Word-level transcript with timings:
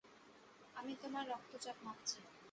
আমি 0.75 0.93
তোমার 1.01 1.23
রক্তচাপ 1.31 1.77
মাপছি। 1.85 2.17